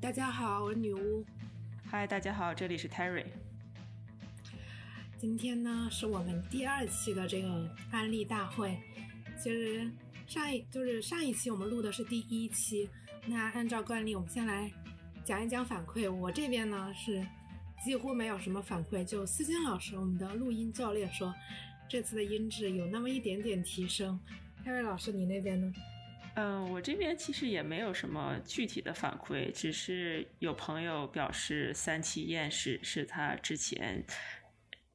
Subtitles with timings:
[0.00, 1.22] 大家好，我是女巫。
[1.84, 3.26] 嗨，大家好，这里是 Terry。
[5.18, 8.78] 今天呢，是我们第二期的这个案例大会。
[9.38, 9.86] 其实
[10.26, 12.88] 上一就是上一期我们录的是第一期，
[13.26, 14.72] 那按照惯例，我们先来
[15.22, 16.10] 讲一讲反馈。
[16.10, 17.22] 我这边呢是
[17.84, 21.32] 几乎没有什么反馈，就思金老师，我们的录音教练说
[21.90, 24.18] 这次的音质有那么一点点提升。
[24.64, 25.70] Terry 老师，你那边呢？
[26.34, 34.04] 嗯，我这边其实也没有什么具体的反馈，只是有朋友表示《三七艳史》是他之前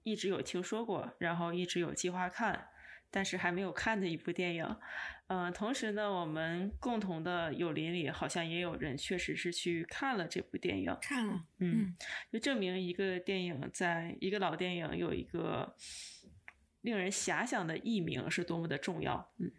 [0.04, 2.70] 一直有听说过，然后一直有计划看，
[3.12, 4.78] 但是还没有看的一部电影。
[5.28, 11.96] 嗯，同时呢，我们共同的友邻里好像也有人确实是去看了这部电影，看了，嗯，
[12.32, 15.76] 就证明一个电影在一个老电影有一个
[16.82, 19.52] 令人遐想的译名是多么的重要，嗯。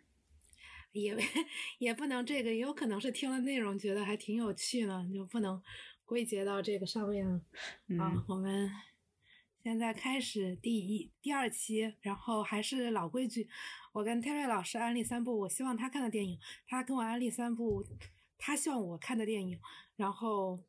[1.02, 1.16] 也
[1.78, 5.62] 也不能这个，也有可能是听了内容觉得还挺有趣呢，就不能
[6.04, 7.40] 归结到这个上面了
[7.98, 8.24] 啊。
[8.28, 8.70] 我们
[9.62, 13.48] 现在开始第一、第二期，然后还是老规矩，
[13.92, 17.84] 我跟 Terry 老师安利三部我希望他看的电影，他跟我安利三部
[18.38, 19.60] 他希望我看的电影，
[19.96, 20.62] 然后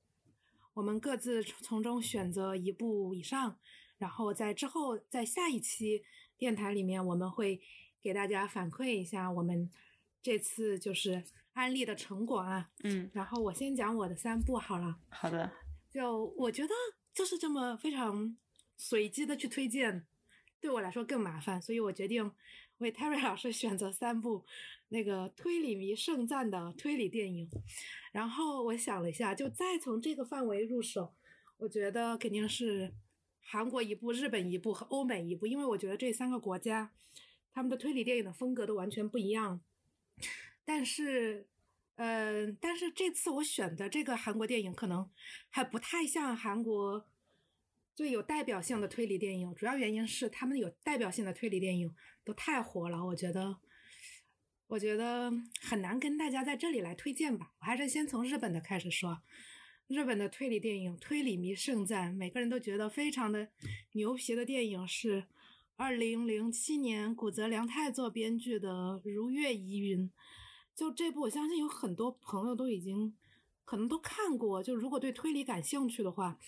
[0.73, 3.57] 我们各自从中选择一部以上，
[3.97, 6.03] 然后在之后在下一期
[6.37, 7.61] 电台里面，我们会
[8.01, 9.69] 给大家反馈一下我们。
[10.21, 11.23] 这次就是
[11.53, 14.99] 安利的成果啊，嗯，然后我先讲我的三部好了。
[15.09, 15.51] 好的，
[15.89, 16.73] 就我觉得
[17.13, 18.35] 就是这么非常
[18.75, 20.05] 随机的去推荐，
[20.59, 22.31] 对我来说更麻烦，所以我决定
[22.79, 24.45] 为 Terry 老师选择三部
[24.89, 27.49] 那个推理迷盛赞的推理电影。
[28.11, 31.15] 然后我想了一下，就再从这个范围入手，
[31.57, 32.93] 我觉得肯定是
[33.39, 36.91] 韩国一部、日本一部和欧美一部，因为我觉得这三个国家
[37.51, 39.61] 他们的推理电影的风格都完全不一样。
[40.65, 41.47] 但是，
[41.95, 45.09] 嗯，但是这次我选的这个韩国电影可能
[45.49, 47.07] 还不太像韩国
[47.95, 49.55] 最有代表性的推理电影。
[49.55, 53.57] 主要原因是他们有代表性的推理电影都太火了，我觉得，
[54.67, 57.53] 我觉得很难跟大家在这里来推荐吧。
[57.59, 59.21] 我还是先从日本的开始说。
[59.87, 63.47] 日本的推理电影，推理迷盛赞，每个人都觉得非常的
[63.93, 65.27] 牛皮的电影是。
[65.77, 70.09] 二零零七年，古泽良太做编剧的《如月疑云》，
[70.75, 73.15] 就这部，我相信有很多朋友都已经
[73.63, 74.63] 可能都看过。
[74.63, 76.39] 就如果对推理感兴趣的话，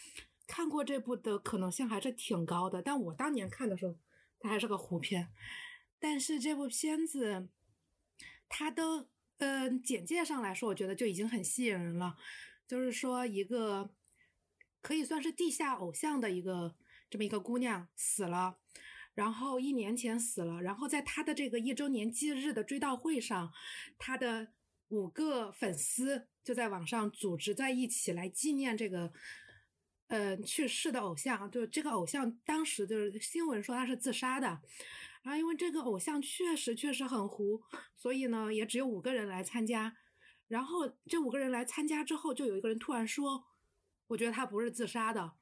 [0.47, 2.81] 看过这部的可能性还是挺高的。
[2.81, 3.95] 但我当年看的时候，
[4.39, 5.31] 它还是个糊片。
[5.99, 7.49] 但是这部片子，
[8.49, 12.17] 它的呃简介上来说，我觉得就已经很吸引人了。
[12.67, 13.91] 就是说，一个
[14.81, 16.75] 可以算是地下偶像的一个
[17.11, 18.57] 这么一个姑娘死了。
[19.19, 23.51] 然后一年前死了，然后在他的这个一周年忌日的追悼会上，
[23.97, 24.53] 他的
[24.87, 29.11] 五个粉丝就在网上组织在一起来纪念这个，
[30.07, 31.51] 呃，去世的偶像。
[31.51, 34.47] 就这个偶像当时就是新闻说他是自杀的，
[35.21, 37.61] 然后因为这个偶像确实确实很糊，
[37.97, 39.97] 所以呢也只有五个人来参加。
[40.47, 43.43] 然后这五个人来参加之后，就有一个人突然说
[44.07, 45.33] ：“我觉得他不是自杀的。”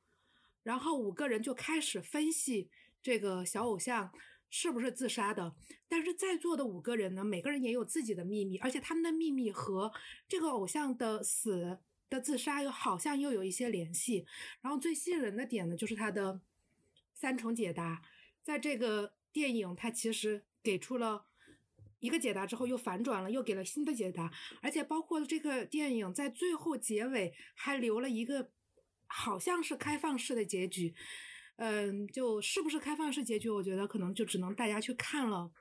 [0.66, 2.72] 然后五个人就开始分析。
[3.08, 4.12] 这个小偶像
[4.50, 5.56] 是不是自杀的？
[5.88, 9.94] 但是在座的五个人呢，每个人也有自己的秘密，而且他们的秘密和
[10.28, 11.80] 这个偶像的死
[12.10, 14.26] 的自杀又好像又有一些联系。
[14.60, 16.42] 然后最吸引人的点呢，就是他的
[17.14, 18.02] 三重解答。
[18.44, 21.28] 在这个电影，他其实给出了
[22.00, 24.30] 一个解答之后又反转了，又给了新的解答，
[24.62, 28.52] 而且包括这个电影在最后结尾还留了一个
[29.06, 30.94] 好像是开放式的结局。
[31.58, 35.52] 嗯，就是不是开放式结局，我觉得可能就只能大家去看了，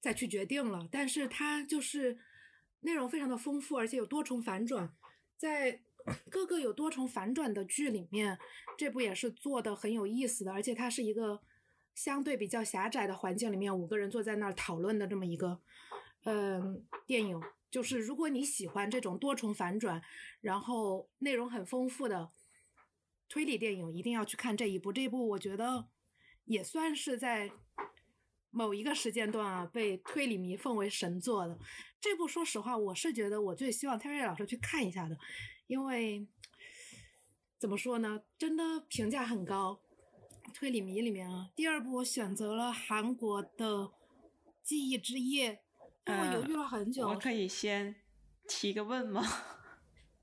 [0.00, 0.88] 再去决定了。
[0.90, 2.18] 但是它就是
[2.80, 4.94] 内容非常的丰富，而且有多重反转，
[5.36, 5.82] 在
[6.30, 8.38] 各个有多重反转的剧里面，
[8.78, 10.52] 这部也是做的很有意思的。
[10.52, 11.42] 而且它是一个
[11.94, 15.60] 相对比较狭窄的环境里面，五个人坐在那儿讨论的这么一个
[16.24, 17.38] 嗯电影。
[17.70, 20.02] 就是如果你喜欢这种多重反转，
[20.40, 22.30] 然后内容很丰富的。
[23.30, 25.86] 推理电影一定要去看这一部，这一部我觉得
[26.46, 27.52] 也算是在
[28.50, 31.56] 某一个时间段啊被推理迷奉为神作的。
[32.00, 35.16] 这部说实话，我是觉得我最希望 Terry 老师去看一下的，
[35.68, 36.26] 因为
[37.56, 39.80] 怎么说呢，真的评价很高。
[40.52, 43.82] 推理迷里面啊，第二部我选择了韩国的
[44.64, 45.62] 《记忆之夜》，
[46.12, 47.06] 我犹豫了很久。
[47.06, 47.94] 我可以先
[48.48, 49.22] 提个问吗？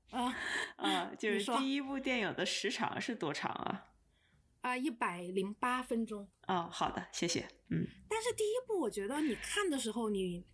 [0.12, 0.34] 啊
[0.76, 1.14] 啊！
[1.18, 3.86] 就是第一部电影的时长是多长啊？
[4.62, 6.28] 啊，一百零八分钟。
[6.46, 7.48] 哦，好的，谢谢。
[7.68, 7.86] 嗯。
[8.08, 10.44] 但是第一部，我觉得你看的时候，你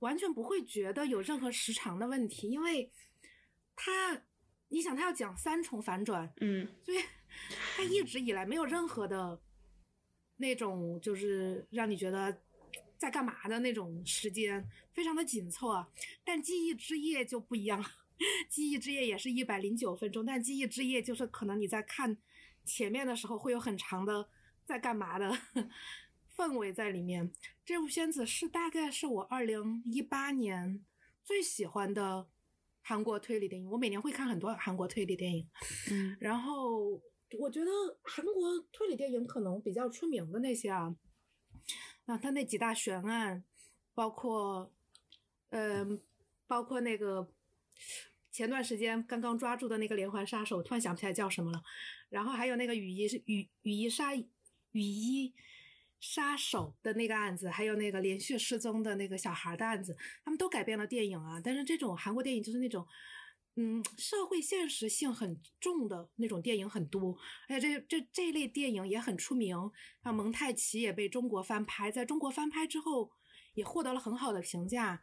[0.00, 2.90] 完全不会觉得有任何时长的问题，因为
[3.74, 4.22] 他
[4.68, 6.98] 你想他要讲三重反转，嗯所以
[7.76, 9.40] 他一直以来没有任何的
[10.36, 12.42] 那种就是让你觉得
[12.98, 15.88] 在干嘛的那种时间，非常的紧凑啊。
[16.24, 17.84] 但《记忆之夜》就不一样了，
[18.48, 22.16] 《记忆之夜》也是一百零九分钟，但《记忆之夜》就是可能你在看
[22.64, 24.28] 前面的时候会有很长的
[24.64, 25.30] 在干嘛的
[26.36, 27.32] 氛围在里面。
[27.64, 30.84] 这部片子是大概是我二零一八年
[31.22, 32.28] 最喜欢的
[32.82, 35.48] 韩国推理电影，我每年会看很多韩国推理电影。
[35.90, 37.02] 嗯 然后
[37.38, 37.70] 我觉得
[38.02, 40.94] 韩国推理电影可能比较出名的那些啊，
[42.06, 43.44] 啊，它那几大悬案，
[43.94, 44.72] 包括，
[45.50, 46.00] 嗯、
[46.46, 47.28] 包括那个
[48.30, 51.62] 前段时间刚刚抓住的那个连环杀手，突然想不起来叫什么了。
[52.08, 55.34] 然后还有那个雨衣是雨雨衣杀雨衣
[56.00, 61.40] 杀手的那个案子，还有那个连续失踪的那个小孩的案子，他们都改编了电影啊。
[61.42, 62.86] 但是这种韩国电影就是那种。
[63.58, 67.16] 嗯，社会现实性很重的那种电影很多，
[67.48, 69.56] 而且这这这一类电影也很出名，
[70.04, 73.10] 像蒙太奇也被中国翻拍，在中国翻拍之后
[73.54, 75.02] 也获得了很好的评价。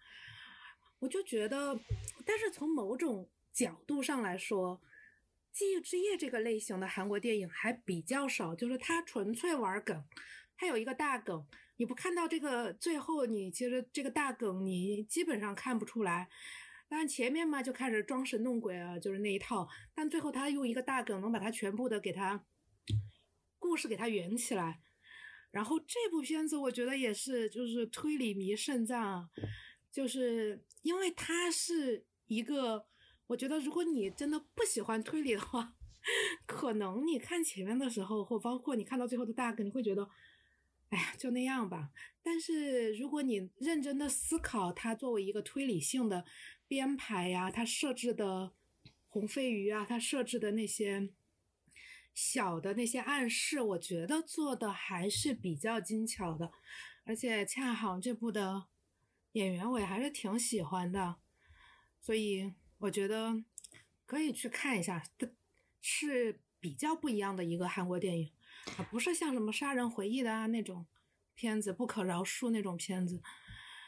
[1.04, 1.78] 我就觉得，
[2.26, 4.80] 但是从某种角度上来说，
[5.52, 10.02] 《记忆之夜》这个类型的韩国电影还比较少，就是它纯粹玩梗，
[10.56, 11.46] 它有一个大梗，
[11.76, 16.30] 你不看到这个最后，你其实这个大梗你基本上看不出来。
[16.88, 19.68] 但前面嘛就开始装神弄鬼啊，就是那一套。
[19.94, 22.46] 但最后他用一个大梗能把它全部的给它
[23.60, 24.80] 故事给它圆起来。
[25.52, 29.30] 然后这部片子我觉得也是，就是推理迷肾脏，
[29.94, 32.88] 就是因为它是一个，
[33.28, 35.76] 我觉得如果你真的不喜欢推理的话，
[36.48, 40.10] 可能你看前面的时候，或包括你看到最后的大梗，你会觉得，
[40.90, 41.92] 哎呀，就那样吧。
[42.24, 46.26] 但是如果你认真的思考它作为一个推理性的
[46.68, 48.52] 编排呀，它设置的
[49.10, 51.12] 红飞鱼啊，它设置的那些
[52.16, 56.52] 小的那些暗示，我觉得做的还是比较精巧的，
[57.06, 58.66] 而且恰好这部的
[59.34, 61.18] 演员我也还是挺喜欢的，
[62.02, 63.44] 所以我觉得
[64.06, 65.04] 可以去看一下，
[65.82, 68.32] 是比较不一样的一个韩国电影
[68.78, 70.86] 啊，不是像什么杀人回忆的啊那种
[71.36, 73.22] 片子，不可饶恕那种片子，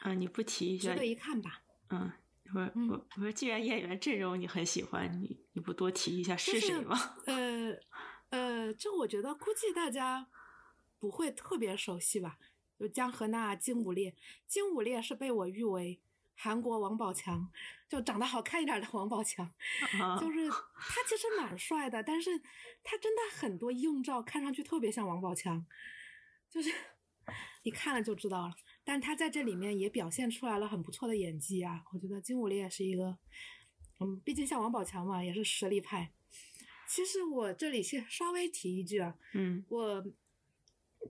[0.02, 1.62] 啊，你不提一下，值得一看吧。
[1.90, 2.12] 嗯，
[2.54, 6.98] 我嗯我我说，既然演员阵容你很喜欢，你你不多提一下就是谁吗？
[7.26, 7.72] 呃
[8.30, 10.28] 呃，这我觉得估计大家
[10.98, 12.38] 不会特别熟悉吧。
[12.78, 14.14] 就江河娜、金武烈，
[14.46, 16.00] 金武烈是被我誉为
[16.34, 17.50] 韩国王宝强，
[17.88, 19.46] 就长得好看一点的王宝强。
[20.00, 22.38] 啊，就 是他其实蛮帅的，但是
[22.84, 25.64] 他真的很多硬照看上去特别像王宝强，
[26.50, 26.70] 就是
[27.64, 28.54] 你看了就知道了。
[28.84, 33.18] 但他在这里面也表现出来了很不错的演技啊，我觉得金武烈也是一个，
[33.98, 36.12] 嗯，毕竟像王宝强嘛，也是实力派。
[36.88, 40.04] 其实我这里先稍微提一句啊，嗯我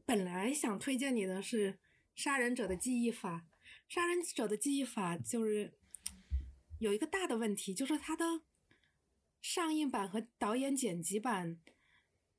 [0.04, 1.72] 本来想推荐你的是
[2.14, 3.37] 《杀人者的记忆法》，
[3.94, 5.72] 《杀人者的记忆法》就是
[6.78, 8.43] 有一个大的问题，就是它的
[9.40, 11.58] 上映版和导演剪辑版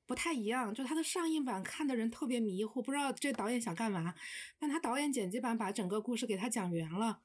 [0.06, 4.14] 不太一样，就它的上映版看的人特别迷糊，不知道这导演想干嘛，
[4.60, 7.22] 但他导演剪辑版把整个故事给他讲圆了。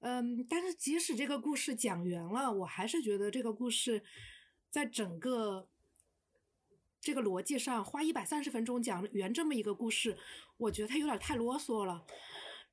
[0.00, 4.02] 嗯，但是即使这个故事讲圆了，我还是觉得这个故事
[4.70, 5.68] 在整个
[7.06, 10.18] 这个逻辑上花一百三十分钟讲圆这么一个故事，
[10.56, 12.04] 我觉得他有点太啰嗦了。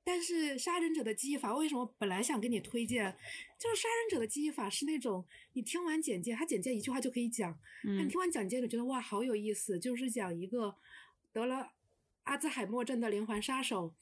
[0.03, 3.15] 但是《杀人者的记忆法》为什么本来想给你推荐？
[3.59, 5.23] 就是《杀人者的记忆法》是那种
[5.53, 10.75] 你听完简介，他简介一句话就可以讲，但听完简介就觉得哇好有意思，就是讲一个
[11.31, 11.73] 得了
[12.23, 13.93] 阿兹海默症的连环杀手，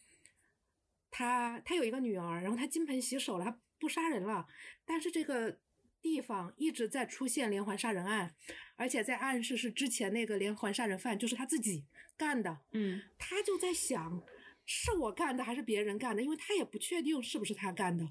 [1.09, 4.47] 他他有一个女儿，然后他金盆洗手了，他不杀人了，
[4.85, 5.59] 但是这个
[6.01, 8.34] 地方一直在出现连环杀人案，
[8.75, 11.86] 而且在暗示是之前那个连环杀人犯就是他自己
[12.17, 14.24] 干的，嗯他就在想，
[14.65, 16.22] 是我干的还是别人干的？
[16.22, 18.08] 因为他也不确定是不是他干的，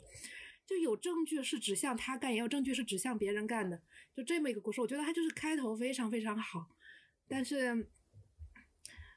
[0.66, 3.82] 就有证据是指向他干，也有证据是指向别人干的，
[4.14, 4.80] 就这么一个故事。
[4.80, 6.76] 我觉得他就是开头非常非常好，
[7.26, 7.88] 但是，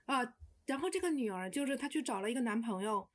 [0.05, 0.33] 啊、
[0.65, 3.09] 然后这个女儿就是她去找了一个男朋友，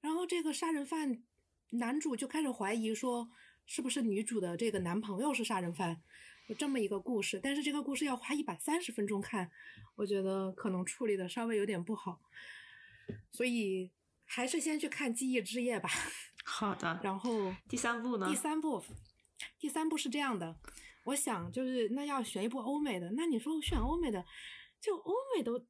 [0.00, 1.22] 然后这个杀人犯
[1.70, 3.30] 男主就开始怀疑说，
[3.70, 6.02] 是不是女主的这个男朋友是杀人犯？
[6.48, 9.48] 有这么一个故事，但是这个故事要花一百三十分钟看，
[9.94, 12.20] 我觉得可能处理的稍微有点不好，
[13.30, 13.92] 所以
[14.24, 15.88] 还是先去看《记忆之夜》吧。
[16.44, 16.98] 好的。
[17.04, 18.28] 然后第三部呢？
[18.28, 18.82] 第三部，
[19.60, 20.58] 第三部是这样的，
[21.04, 24.26] 我想就是那要选一部欧美的，那你说选欧美的，
[24.80, 25.64] 就欧美的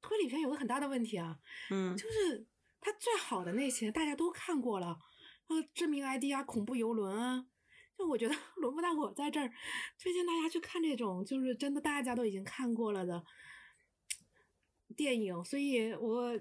[0.00, 2.46] 推理片有个很大的问题啊，嗯就是
[2.80, 4.98] 它最好的那些大家都看过了，
[5.50, 7.44] 呃，致命 ID 啊，恐怖游轮啊，
[7.98, 9.52] 就我觉得 轮不到我在这儿
[9.98, 13.24] 推荐大家去看这种，就是真的大家都已经看过了的
[14.96, 16.38] 电影，所以我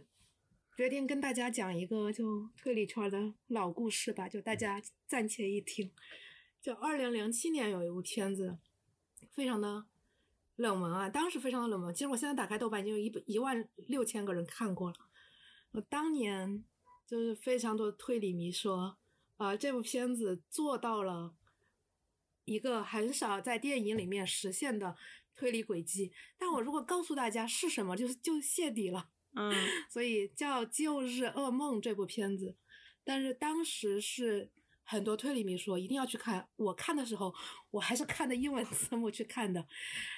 [0.78, 5.92] 决定跟大家讲一个就推理圈的老故事吧，就大家暂且一听。
[6.62, 8.60] 就二零零七年有一部片子，
[9.34, 9.86] 非常的
[10.56, 11.92] 冷门啊，当时非常的冷门。
[11.96, 14.96] 其实我现在打开豆瓣已经有一一万六千个人看过了。
[15.72, 16.64] 我当年
[17.10, 18.98] 就是非常多推理迷说，
[19.38, 21.34] 啊，这部片子做到了
[22.46, 24.96] 一个很少在电影里面实现的
[25.36, 26.12] 推理轨迹。
[26.38, 29.10] 但我如果告诉大家是什么，就就泄底了。
[29.34, 29.52] 嗯，
[29.90, 32.56] 所以叫《旧日噩梦》这部片子，
[33.04, 34.52] 但是当时是。
[34.92, 37.32] 很多推理迷说一定要去看，我看的时候
[37.70, 39.68] 我还是看的英文字幕去看的。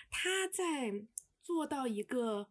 [0.09, 0.93] 他在
[1.43, 2.47] 做到一个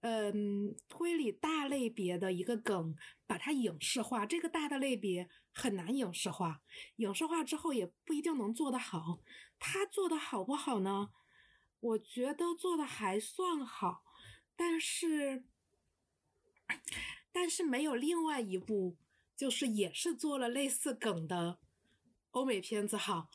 [0.00, 2.96] 嗯推理大类别的一个梗，
[3.30, 4.26] 把它影视化。
[4.26, 6.62] 这个大的类别很难影视化，
[6.96, 9.20] 影视化之后也不一定能做得好。
[9.60, 11.10] 他做的好不好呢？
[11.78, 14.02] 我觉得做的还算好，
[14.56, 15.44] 但是
[17.30, 18.96] 但是没有另外一部。
[19.36, 21.60] 就是也是做了类似梗的
[22.32, 23.30] 欧美片子好，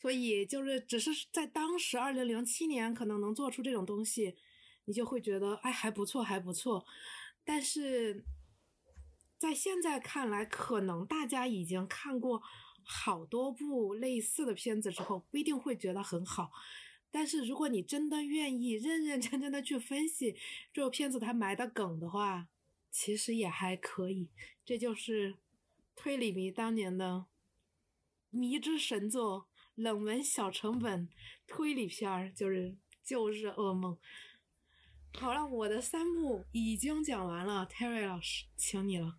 [0.00, 4.36] 所以就是只是在当时二零零七年可能能做出这种东西，
[4.84, 6.86] 你就会觉得哎还不错还不错，
[7.44, 8.24] 但是
[9.38, 12.42] 在现在看来，可能大家已经看过
[12.82, 16.50] 好多部类似的片子之后，不一定会觉得很好。
[17.10, 20.36] 但是如果你真的愿意认认真真的去分析
[20.72, 22.48] 这部片子它埋的梗的话，
[22.90, 24.28] 其实也还可以。
[24.64, 25.36] 这就是。
[26.00, 27.26] 推理迷当年的
[28.30, 31.08] 迷之神作，冷门小成本
[31.44, 32.70] 推理片儿就是
[33.02, 33.98] 《旧日噩梦》。
[35.18, 39.18] 好了，我的三部已经讲完了，Terry 老师，请你了。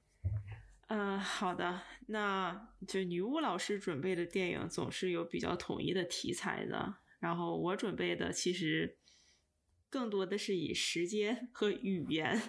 [0.90, 8.98] 嗯，好的，那就女巫老师准备的电影总是有比较统一的题材的，然后我准备的其实
[9.90, 12.42] 更多的是以时间和语言。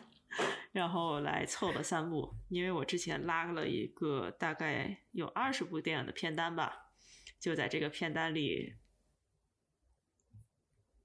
[0.73, 6.93] 然后来凑了三部，因为我之前拉了一个大概有二十部电影的片单吧，
[7.41, 8.77] 就在这个片单里，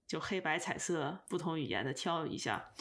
[0.05, 2.75] 就黑白彩色不同语言的挑一下。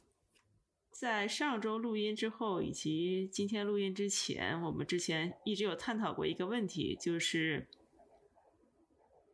[1.05, 7.69] 在上周录音之后，以及今天录音之前，我们之前一直有探讨过一个问题，就是。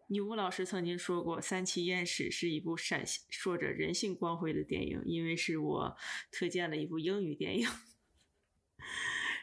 [0.09, 5.97] 女巫老师曾经说过，《三七艳史》是一部闪烁着人性光辉的电影，因为是我
[6.33, 7.69] 推荐了一部英语电影。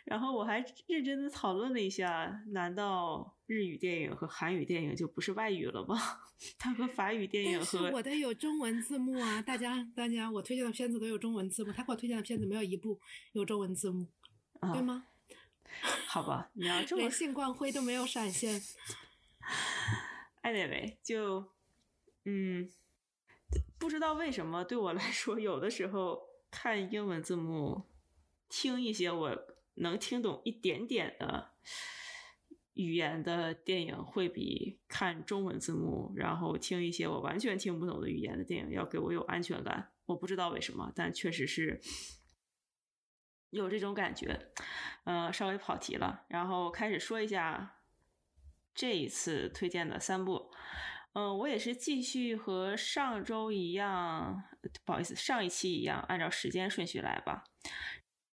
[0.07, 5.97] 然后我还认真的讨论了一下，难道日语电影和韩语电影就不是外语了吗？
[6.57, 9.41] 它和法语电影和我的有中文字幕啊！
[9.41, 12.97] 大家大家，我推荐的片子都有中文字幕，他给我推荐的片子没有一部
[13.33, 14.07] 有中文字幕，
[14.73, 15.07] 对吗？
[16.07, 18.61] 好吧，你要这么人性光辉都没有闪现。
[20.41, 21.51] Anyway，就，
[22.23, 22.69] 嗯，
[23.77, 27.83] 不知道为什么对我来说，有的时候看英文字幕，
[28.47, 31.51] 听一些我能听懂一点点的
[32.74, 39.91] 语言的电影，会比看中文字幕，然后听一些我完全听不懂的语言的电影要给我有安全感。
[40.05, 41.81] 我不知道为什么，但确实是
[43.50, 44.51] 有这种感觉。
[45.05, 47.74] 嗯，稍微跑题了，然后开始说一下。
[48.79, 50.51] 这一次推荐的三部，
[51.13, 54.43] 嗯，我也是继续和上周一样，
[54.86, 57.43] 不好意思，上一期一样，按照时间顺序来吧。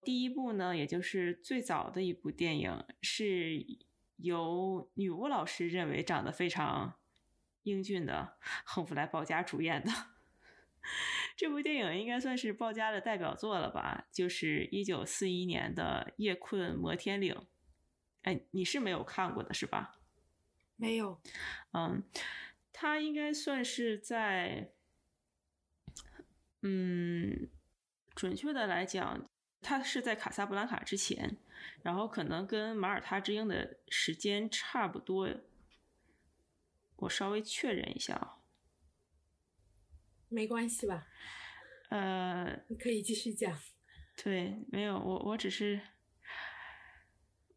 [0.03, 3.65] 第一部呢，也就是最早的一部电影，是
[4.17, 6.99] 由女巫老师认为长得非常
[7.63, 9.91] 英俊的亨弗莱·鲍嘉主演的。
[11.35, 14.05] 这部电影应该算是鲍嘉的代表作了吧？
[14.11, 17.33] 就是一九四一年的《夜困摩天岭》。
[18.21, 19.99] 哎，你是没有看过的是吧？
[20.75, 21.21] 没有，
[21.71, 22.03] 嗯，
[22.71, 24.71] 他应该算是在，
[26.61, 27.49] 嗯，
[28.15, 29.29] 准确的来讲，
[29.63, 31.37] 他是在卡萨布兰卡之前，
[31.81, 35.29] 然后可能跟马耳他之鹰的时间差不多。
[36.97, 38.37] 我稍微确认一下啊，
[40.29, 41.07] 没关系吧？
[41.89, 43.57] 呃，你可以继续讲。
[44.23, 45.81] 对，没有，我我只是。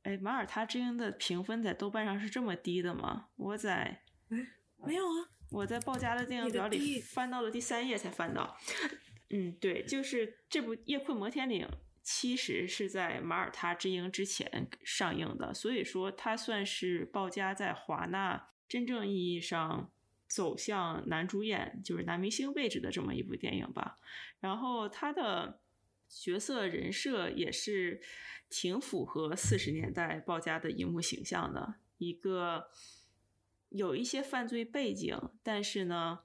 [0.03, 3.29] 哎，马耳他之鹰的评分在豆瓣上是这么低的吗？
[3.35, 4.47] 我在，哎，
[4.77, 8.57] 没有啊，我在报家的电影表里翻到了第三页才翻到。
[9.31, 11.67] 嗯，对，就是这部《夜困摩天岭》
[12.07, 19.91] 其实是在马耳他之鹰之前上映的，所以说它算是鲍嘉在华纳真正意义上
[20.29, 23.99] 走向男主演，就是男明星位置的这么一部电影吧。
[24.39, 25.61] 然后他的。
[26.09, 28.01] 角色人设也是
[28.49, 32.69] 挺符合四十年代鲍家的荧幕形象的，一个
[33.71, 36.21] 有一些犯罪背景，但是呢，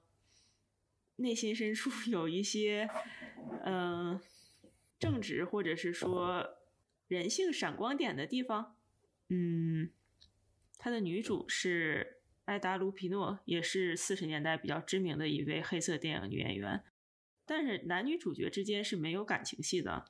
[1.16, 2.88] 内心深处 有一些
[3.66, 4.22] 嗯、
[5.02, 6.58] 正直或者是说
[7.10, 8.78] 人性闪光点的地方。
[9.28, 9.90] 嗯，
[10.78, 16.84] 他的女主是艾达·卢皮诺，也是四十年代比较知名的一位黑色电影女演员。
[17.46, 20.06] 但是男女主角之间是没有感情戏的，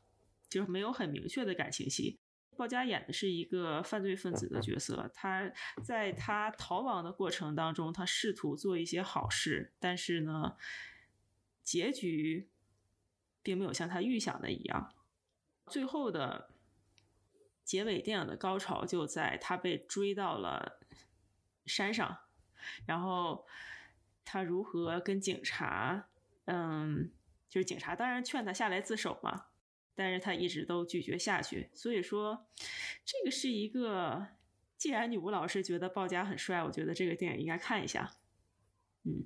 [0.50, 2.20] 就是没有很明确的感情戏。
[2.58, 5.52] 鲍嘉演的是一个犯罪分子的角色，他
[5.84, 10.56] 在他逃亡的过程当中，他试图做一些好事，但是呢，
[11.64, 12.51] 结局
[13.42, 14.94] 并没有像他预想的一样。
[15.68, 16.50] 最后的
[17.64, 20.80] 结尾电影的高潮就在他被追到了
[21.66, 22.20] 山上，
[22.86, 23.46] 然后
[24.26, 26.08] 他如何跟警察，
[26.46, 27.12] 嗯，
[27.50, 29.48] 就是警察当然劝他下来自首嘛。
[29.94, 32.48] 但是他一直都拒绝下去，所以说
[33.06, 34.26] 这个是一个，
[34.78, 38.16] 既然女巫老师觉得鲍嘉很帅，我觉得这个电影应该看一下。
[39.04, 39.26] 嗯，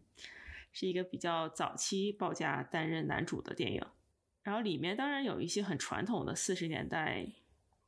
[0.73, 3.85] 是一个比较早期鲍嘉担任男主的电影，
[4.45, 7.27] 然后里面当然有一些很传统的四十年代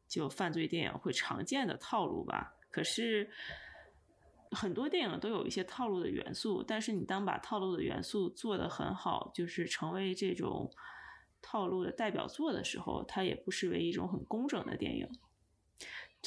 [0.09, 2.55] 就犯罪电影会常见的套路吧。
[2.69, 3.29] 可是
[4.51, 10.69] 很多电影都有一些套路的元素，但是你当把套路的元素做得很好，就是成为这种。
[11.39, 15.07] 套路的代表作的时候，它也不失为一种很工整的电影。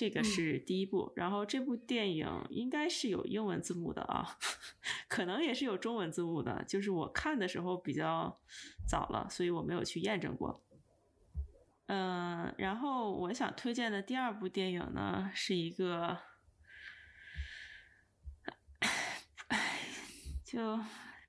[0.01, 4.39] 这个是第一部，然后这部电影应该是有英文字幕的啊，
[5.09, 6.65] 可能也是有中文字幕的。
[6.67, 8.41] 就是我看的时候比较
[8.89, 10.65] 早了，所以我没有去验证过。
[11.89, 16.17] 嗯，然后我想推荐的第二部电影呢，是一个，
[19.49, 19.59] 唉，
[20.43, 20.81] 就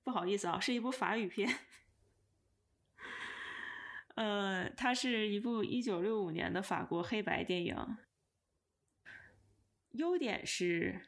[0.05, 1.53] 不好意思啊，是一部法语片。
[4.15, 7.75] 呃，它是一部一九六五年的法国黑白电影。
[9.91, 11.01] 优点是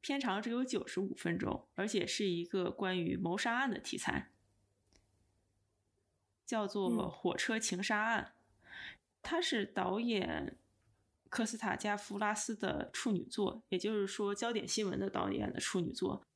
[0.00, 4.30] 片长只有九十五分钟，而且是一个关于谋杀案的题材，
[6.44, 8.34] 叫做《火车情杀案》。
[9.22, 10.56] 它是导演
[11.28, 16.26] 科斯塔加夫拉斯的处女作，也就是说焦点新闻的导演的处女作。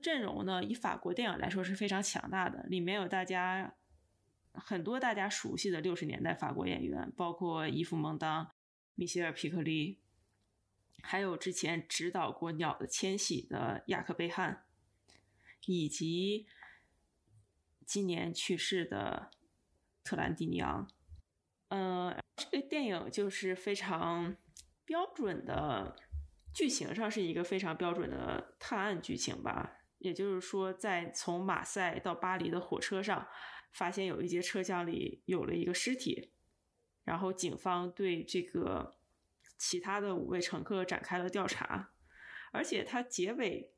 [0.00, 3.74] 阵容呢，以法国电影来说是非常强大的，里面有大家。
[4.54, 8.50] 很多大家熟悉的六十年代法国演员，包括伊夫·蒙当、
[8.96, 10.00] 米歇尔·皮克利，
[11.02, 14.64] 还有之前指导过《鸟的迁徙》的雅克·贝汉，
[15.66, 16.46] 以及
[17.86, 19.30] 今年去世的
[20.02, 20.88] 特兰蒂尼昂。
[21.68, 24.36] 呃，这个电影就是非常
[24.84, 25.96] 标准的，
[26.52, 29.78] 剧情上是一个非常标准的探案剧情吧。
[29.98, 33.28] 也就是说，在从马赛到巴黎的火车上。
[33.70, 36.32] 发现有一节车厢里有了一个尸体，
[37.04, 38.97] 然后警方对这个
[39.58, 41.90] 其他的五位乘客展开了调查，
[42.52, 43.72] 而且他结尾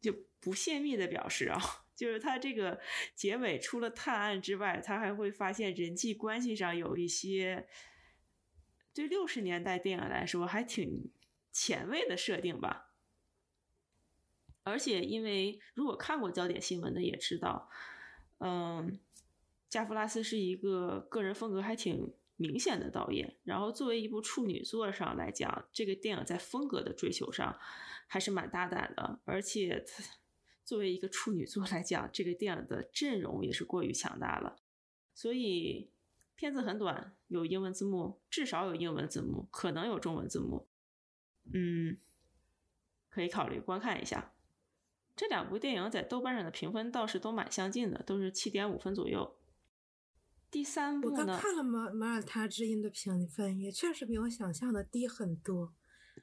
[0.00, 1.60] 就不泄密的表示啊，
[1.94, 2.80] 就是他这个
[3.14, 7.68] 结尾除了探案之外，他还会发现人际关系上有一些
[8.92, 11.12] 对六十年代电影来说还挺
[11.52, 12.92] 前卫的设定吧。
[14.64, 17.70] 而且因为如果看过焦点新闻的也知道，
[18.38, 18.98] 嗯。
[19.68, 27.58] 加弗拉斯是一个个人风格还挺明显的导演，然后作为一部处女作上来讲，这个电影在风格的追求上
[28.06, 29.84] 还是蛮大胆的，而且
[30.64, 34.56] 作为一个处女作来讲，这个电影的阵容也是过于强大了，
[35.14, 35.90] 所以
[36.34, 40.66] 片子很短，有英文字幕，至少有英文字幕，可能有中文字幕，
[41.52, 41.98] 嗯，
[43.10, 44.32] 可以考虑观看一下。
[45.14, 49.36] 这两部电影在豆瓣上的评分倒是都蛮相近的，都是七点五分左右。
[50.50, 51.20] 第三部呢？
[51.20, 55.72] 我刚看了马马耳他之音的评分，也确实比我想象的低很多，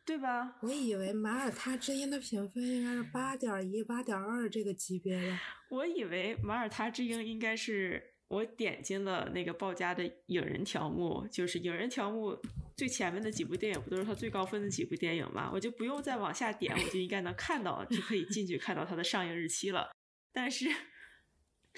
[0.03, 0.57] 对吧？
[0.61, 5.39] 我以为马耳他之音的评分应该是八点一、八点二这个级别的。
[5.69, 12.37] 我以为马耳他之音应该是我点进了那个报价的影人条目，就是影人条目
[12.75, 15.49] 最前面的几部电影不都是他最高分的几部电影吗？
[15.53, 19.89] 我就不用再往下点，我就应该能看到，就可以进去看到它的上映日期了。
[20.33, 20.69] 但是。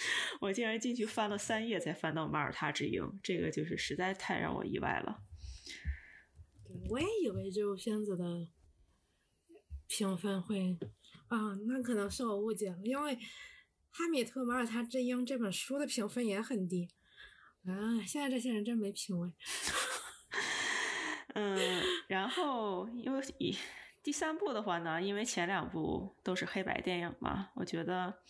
[0.41, 5.23] 我竟然进去翻了三页才翻到《马耳他之鹰》，这个就是实在太让我意外了。
[6.89, 8.47] 我也以为这部片子的
[9.87, 10.77] 评分会
[11.27, 13.15] 啊，那可能是我误解了，因为
[13.89, 16.89] 《哈米特·马耳他之鹰》这本书的评分也很低。
[17.65, 19.33] 啊，现在这些人真没品味。
[21.33, 23.21] 嗯，然后因为
[24.01, 28.21] 第三部的话呢，因为前两部都是黑白电影嘛，我觉得。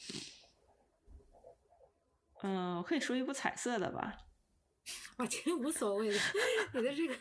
[2.42, 4.18] 嗯，我可以说一部彩色的吧。
[5.18, 6.18] 我其实无所谓的，
[6.74, 7.14] 你的这个，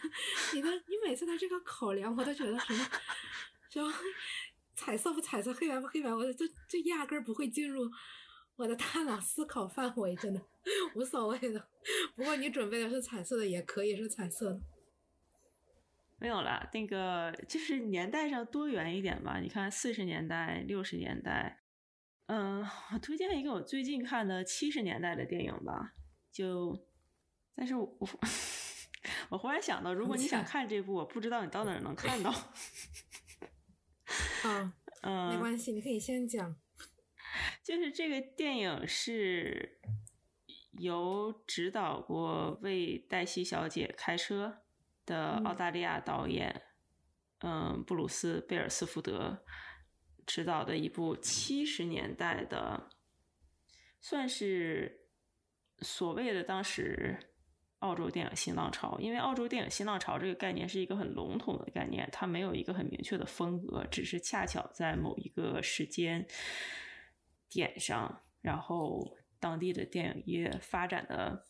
[0.54, 2.87] 你的你每次的这个考量，我都觉得什么，
[3.68, 3.83] 就
[4.74, 7.90] 彩色不彩色，黑白不黑白，我这这压根儿不会进入
[8.57, 10.40] 我的大脑思考范围，真的
[10.94, 11.68] 无所谓的。
[12.14, 14.61] 不过你准备的是彩色的，也可以是彩色的。
[16.20, 19.38] 没有了，那个就是年代上多元一点吧。
[19.40, 21.61] 你看四十年代、六十年代，
[22.28, 22.62] 嗯，
[22.92, 25.94] 我推荐一个我最近看的七十年代的电影吧。
[26.30, 26.86] 就，
[27.54, 27.98] 但是我
[29.30, 32.32] 我忽然想到，如果你想看这部，我不知道你到哪儿能看到。
[34.44, 36.54] 嗯，嗯，没关系，你可以先讲。
[37.64, 39.80] 就是这个电影是
[40.72, 44.58] 由指导过《为黛西小姐开车》
[45.06, 46.62] 的澳大利亚导演，
[47.40, 49.44] 嗯，布鲁斯·贝尔斯福德
[50.28, 52.88] 执导的一部七十年代的，
[54.00, 55.08] 算是
[55.80, 57.18] 所谓的当时。
[57.80, 66.26] 澳洲电影新浪潮，因为澳洲电影新浪潮这个概念是一个很笼统的概念，它没有一个很明确的风格，只是恰巧在某一个时间
[67.48, 71.44] 点上，然后当地的电影业发展的，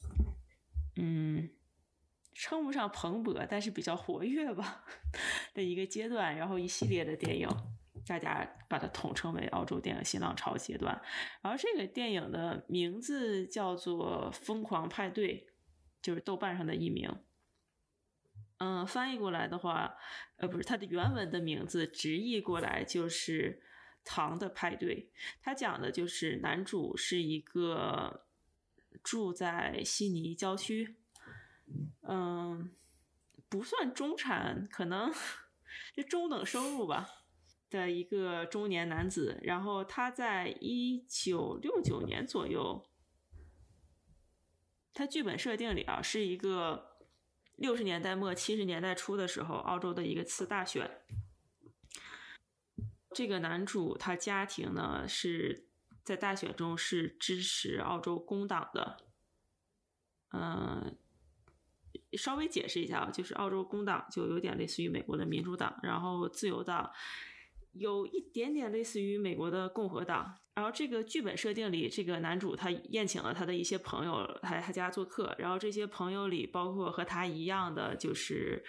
[0.97, 1.49] 嗯，
[2.35, 4.85] 称不上蓬勃，但是比较活跃吧
[5.55, 7.49] 的一个阶段，然后一系列的电影，
[8.09, 11.01] 大家把它统称为澳洲电影新浪潮阶段。
[11.43, 15.47] 然后这个电影的名字叫做《疯狂派对》。
[16.01, 17.13] 就是豆瓣上的译名，
[18.59, 19.97] 嗯，翻译过来的话，
[20.37, 23.61] 呃，不是它的原文的名字，直译过来就是
[24.09, 24.95] 《糖的派对》。
[25.43, 28.27] 它讲的就是男主是一个
[29.03, 30.97] 住在悉尼郊区，
[32.03, 32.71] 嗯，
[33.49, 35.13] 不算中产，可能
[35.93, 37.18] 就中等收入吧
[37.71, 39.39] 的一个中年男子。
[39.43, 42.85] 然后他在一九六九年左右。
[44.95, 46.97] 他剧本设定里啊，是一个
[47.55, 51.03] 六十年代末七十年代初的时候，澳洲的一个次大选。
[53.15, 55.69] 这个男主他家庭呢是
[56.03, 58.97] 在大选中是支持澳洲工党的。
[60.33, 60.99] 嗯，
[62.13, 66.91] 稍微解释一下啊，就是澳洲工党就有点类似于美国的民主党，然后自由党
[67.73, 70.39] 有一点点类似于美国的共和党。
[70.55, 78.65] 然后这个剧本设定里，这个男主他宴请了他的一些朋友来他家做客，然后这些朋友里包括和他一样的就是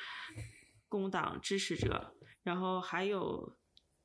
[0.87, 3.57] 工党支持者，然后还有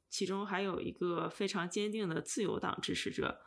[0.09, 3.43] 其中还有一个非常坚定的自由党支持者。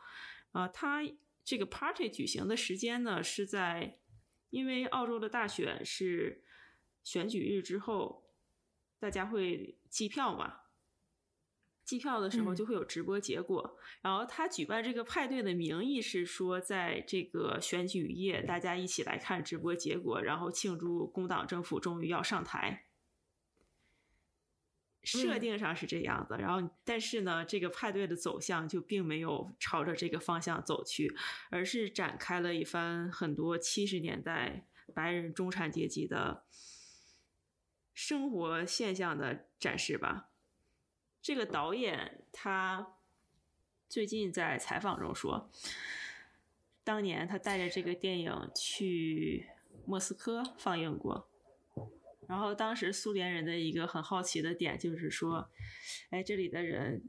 [0.51, 1.01] 啊，他
[1.43, 3.97] 这个 party 举行的时间呢是在，
[4.51, 6.43] 因为澳洲的大选是
[7.03, 8.23] 选举日之后，
[8.99, 10.66] 大家会计票嘛。
[11.87, 22.83] 计票的时候就会有直播结果，然后他举办这个派对的名义是说，在这个选举夜，大家一起来看直播结果，然后庆祝工党政府终于要上台。
[25.01, 31.15] 设定上是这样的，然后但是呢，这个派对的走向就并没有朝着这个方向走去，
[31.49, 36.43] 而是展开了一番很多七十年代白人中产阶级的
[37.93, 40.31] 生活现象的展示吧。
[41.27, 42.95] 这个导演他
[43.89, 45.51] 最近在采访中说，
[46.85, 49.45] 当年他带着这个电影去
[49.85, 51.29] 莫斯科放映过，
[52.27, 55.49] 然后当时苏联人的一个很好奇的点就是说，
[56.11, 57.03] 哎，这里的人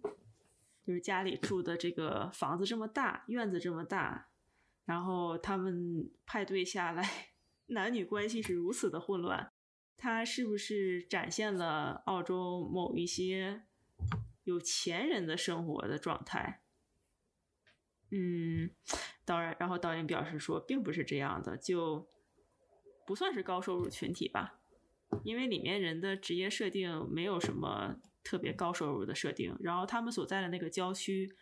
[0.84, 4.30] 就是家里住的这个房子这么大，院子这么大，
[4.84, 7.28] 然后他们派对下来，
[7.70, 9.52] 男女关系是如此的混乱，
[9.96, 13.62] 他是不是展现了澳洲某一些？
[14.48, 16.62] 有钱人的生活的状态，
[18.10, 18.70] 嗯，
[19.26, 22.08] 当然，然后导演表示说，并不是这样的，就
[23.06, 24.58] 不算是高收入群体吧，
[25.22, 31.36] 因为里面人的职业设定没有什么特别高收入的设定，然后他们所在的那个郊区，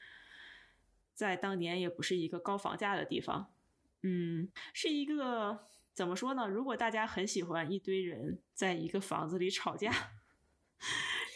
[1.14, 3.54] 在当年也不是一个高房价的地方，
[4.02, 6.48] 嗯，是一个怎么说呢？
[6.48, 9.92] 如果大家很喜欢一堆人在一个房子里吵架。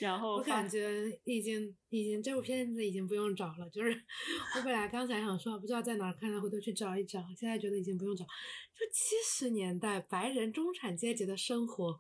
[0.01, 3.91] 然后我感觉已经已经这部片子已经不用找了，就是
[4.57, 8.25] 我本来刚才想说不知道在哪儿看，回头去找一找，现在觉得已经不用找。
[8.25, 11.99] 就七十年代白人中产阶级的生活，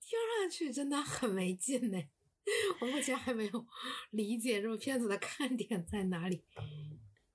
[0.00, 1.98] 听上去真的很没劲呢。
[2.80, 3.66] 我目前还没有
[4.10, 6.44] 理解这部片子的看点在哪里，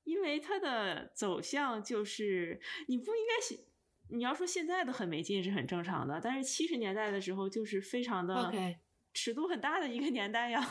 [0.04, 3.66] 因为它的走向就是你不应该写，
[4.10, 8.36] 你要说现在的很没劲是很正常的，但是七十年代的时候就是非常的。
[8.36, 8.78] OK。
[9.22, 10.62] 尺度很大的一个年代呀，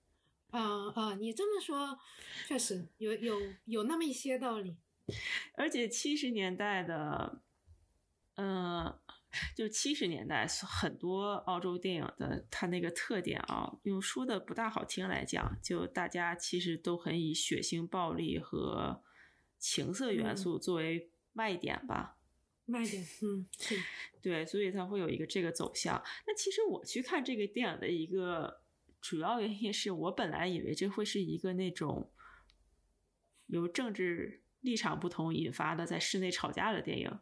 [0.52, 1.14] 啊啊！
[1.16, 1.98] 你这么说，
[2.48, 3.36] 确实有有
[3.66, 4.78] 有那么一些道理。
[5.52, 7.42] 而且七十年代的，
[8.36, 8.98] 嗯，
[9.54, 19.04] 就是七十年代很多澳洲电影的它那个特点啊，用说的不大好听来讲，就大家其实都很以血腥、暴力和
[19.58, 22.16] 情色元素作为卖点吧。
[22.70, 23.46] 卖点，嗯，
[24.22, 26.02] 对，所以它会有一个这个走向。
[26.26, 28.62] 那其实我去看这个电影的一个
[29.00, 32.10] 主要原因是我本来以为这会是一个那种
[33.46, 37.18] 由政治立场不同引发的在室内吵架的电影，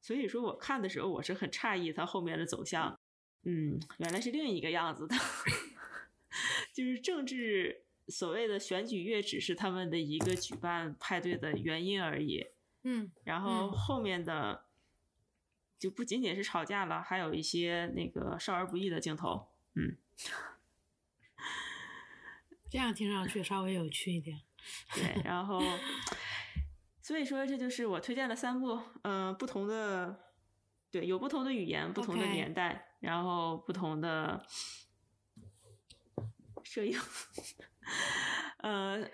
[0.00, 2.98] 所以说我看的时候我是很诧异它后面的走向，
[3.44, 5.16] 嗯，原来是另一个样子的，
[6.74, 12.44] 就是政治所谓的选举月只是他们的一个举办派对的原因而已，
[12.82, 13.10] 嗯。
[13.22, 14.63] 然后嗯后面的
[15.84, 19.98] 就不仅仅是吵架了，还有一些那个少儿不宜的镜头，嗯，
[22.70, 24.40] 这样听上去稍微有趣一点。
[24.94, 25.60] 对，然后
[27.02, 30.30] 所以说这就是我推荐的三部，嗯、不同的，
[30.90, 34.42] 对，有不同的语言，不同的年代然后不同的
[36.62, 36.98] 摄影，
[38.64, 39.06] 呃。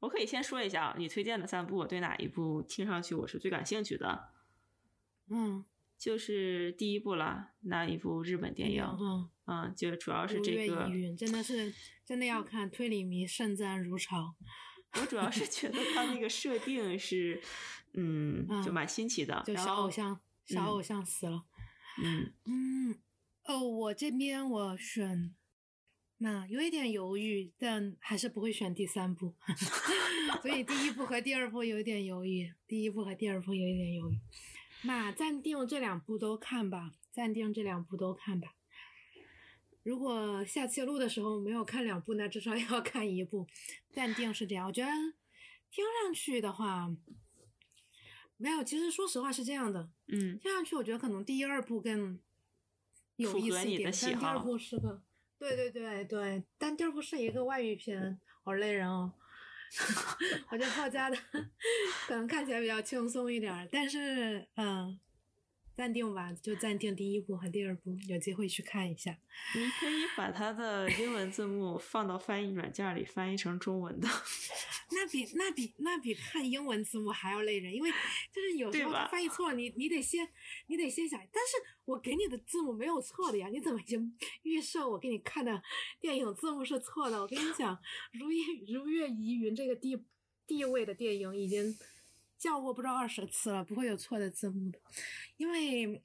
[0.00, 4.32] 我可以先说一下啊，你推荐的三部，我对哪一部听上去我是最感兴趣的？
[5.30, 5.64] 嗯，
[5.96, 11.72] 就是第一部了，那一部日本电影，嗯，嗯，就主要是这个疑，云真的是
[12.04, 14.34] 真的要看推理迷盛赞如潮。
[15.00, 17.40] 我主要是觉得他那个设定是，
[17.94, 21.44] 嗯，就嗯蛮新奇的，就小偶像，小嗯偶像死了。
[22.02, 22.98] 嗯嗯，
[23.44, 25.32] 哦，我这边我选，
[26.18, 29.34] 那有一点犹豫，但还是不会选第三部，
[30.42, 34.18] 所以第一部和第二部有一点犹豫，第一部和第二部有一点犹豫。
[34.82, 38.54] 那暂定这两部都看吧，暂定这两部都看吧。
[39.82, 43.46] 如果下期录的时候没有看两部，那至少 要看一部。
[43.90, 44.90] 暂定是这样，我觉得
[45.70, 46.94] 听上去的话，
[48.36, 48.62] 没有。
[48.62, 52.18] 其实说实话是这样的，嗯听上去我觉得可能第一二部更
[53.16, 55.02] 有意思一点，但第二部是个，
[55.38, 59.12] 对对对对，但第二部是一个外语片，好累人哦。
[60.50, 61.16] 我觉得浩家的
[62.06, 64.98] 可能看起来比较轻松一点，但是嗯，
[65.80, 69.16] 暂定吧，就暂定第一部和第二部，有机会去看一下。
[69.56, 74.06] 你可以把它的英文字幕放到翻译软件里翻译成中文的，
[74.92, 77.90] 那比那比那比看英文字幕还要累人，因为
[78.30, 80.28] 就是有时候它翻译错了，你你得先
[80.66, 85.62] 你得先想，但是我给你的字幕没有错的呀，你怎么已经预设我给你看的
[85.98, 87.18] 电影字幕是错的？
[87.22, 87.74] 我跟你讲，
[88.12, 89.96] 《如月如月疑云》这个地
[90.46, 91.74] 地位的电影已经
[92.40, 94.80] 叫过不知道二十次了，不会有错的字幕的，
[95.36, 96.02] 因为。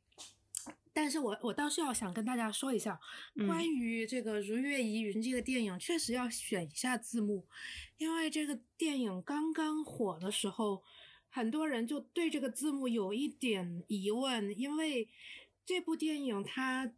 [0.97, 2.97] 但是我我倒是要想跟大家说一下，
[3.35, 7.45] 嗯关于这个《如月疑云》这个电影，确实要选一下字幕，
[7.97, 10.81] 因为这个电影刚刚火的时候，
[11.29, 15.09] 很多人就对这个字幕有一点疑问，因为
[15.65, 16.93] 这部电影它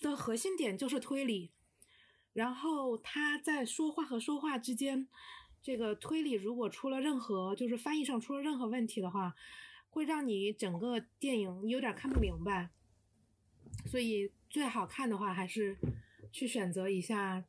[0.00, 1.52] 的核心点就是推理，
[2.32, 5.06] 然后他在说话和说话之间，
[5.62, 9.34] 这个推理如果出了任何就是翻译上出了任何问题的话，
[9.90, 12.70] 会让你整个电影有点看不明白。
[13.86, 15.76] 所以最好看的话，还是
[16.32, 17.44] 去选择一下，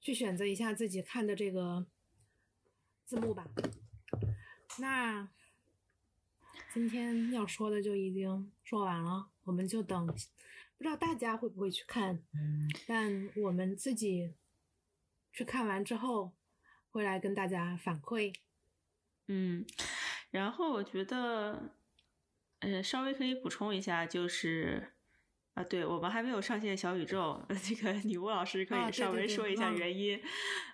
[0.00, 1.86] 去选择一下自己看的这个
[3.04, 3.46] 字幕吧。
[4.78, 5.28] 那
[6.72, 12.22] 今天要说的就已经说完了，我们就等，不知道大家会不会去看，
[12.86, 14.34] 但我们自己
[15.32, 16.32] 去看完之后，
[16.90, 18.34] 会来跟大家反馈。
[19.26, 19.64] 嗯，
[20.30, 21.70] 然后我觉得，
[22.60, 24.92] 呃，稍微可以补充一下，就是。
[25.54, 30.22] 啊，对我们还没有上线小宇宙， 这个女巫老师可以稍微说一下嗯原因，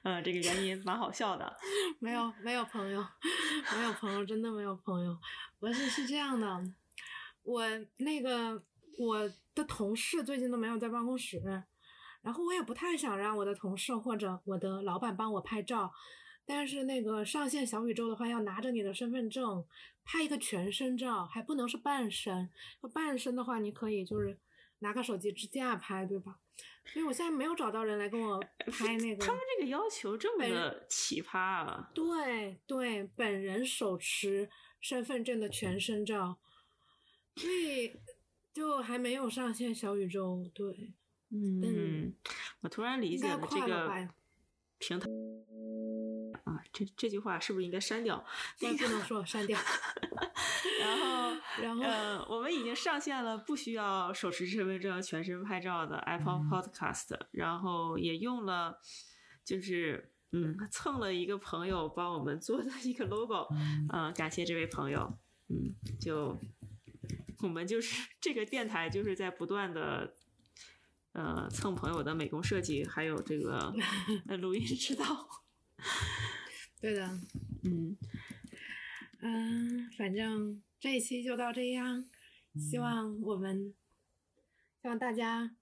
[0.02, 1.56] 嗯、这个原因蛮好笑的。
[1.98, 3.02] 没有没有朋友，
[3.74, 5.18] 没有朋友，真的没有朋友。
[5.58, 6.62] 不是是这样的，
[7.44, 7.64] 我
[7.96, 8.62] 那个
[8.98, 11.40] 我的同事最近都没有在办公室，
[12.24, 15.92] 然后我也不太想让我的同事或者我的老板帮我拍照，
[16.46, 19.64] 但是那个上线小宇宙的话，要拿着你的身份证
[20.04, 22.50] 拍一个全身照，还不能是半身。
[22.92, 24.38] 半身的话，你可以就是
[24.78, 26.38] 拿个手机支架拍，对吧？
[26.86, 28.38] 所以我现在没有找到人来跟我
[28.70, 29.24] 拍那个。
[29.24, 31.90] 他们这个要求这么的奇葩啊！
[31.94, 34.48] 对对，本人手持
[34.80, 36.38] 身份证的全身照，
[37.36, 37.98] 所以
[38.52, 40.48] 就还没有上线小宇宙。
[40.54, 40.92] 对，
[41.30, 42.14] 嗯，
[42.60, 44.08] 我突然理解了这个？
[44.78, 45.06] 平台
[46.44, 48.22] 啊，这这句话是不是应该删掉？
[48.60, 49.58] 那 不能说删掉。
[50.80, 58.78] 然后， 然后呃，我们已经上线了不需要手持身份证全身拍照的 Apple 嗯 Podcast，、然后也用了，
[59.44, 63.46] 就是嗯，蹭了一个朋友帮我们做的一个 logo，
[63.92, 65.16] 嗯、感谢这位朋友，
[65.48, 66.38] 嗯，就
[67.42, 70.14] 我们就是这个电台就是在不断的
[71.14, 73.74] 呃蹭朋友的美工设计，还有这个
[74.28, 75.26] 呃 录音指导。
[76.80, 77.18] 对的，
[77.62, 77.96] 嗯
[79.20, 82.04] 嗯，反正这一期就到这样，
[82.70, 83.74] 希望我们
[84.82, 85.56] 希望大家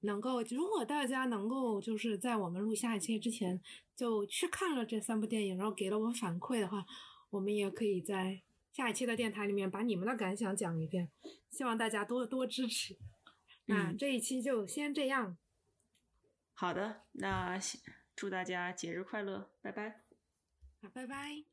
[0.00, 3.60] 能够，如果大家能够就是在我们录下一期之前
[3.94, 6.86] 就去看了这三部电影，然后给了我们反馈的话，
[7.30, 11.10] 我们也可以在下一期的电台里面把你们的感想讲一遍，
[11.50, 12.96] 希望大家多多支持。
[13.72, 15.36] 那嗯这一期就先这样，
[16.52, 17.58] 好的，那
[18.14, 20.02] 祝大家节日快乐，拜拜。
[20.82, 21.51] 好，拜拜。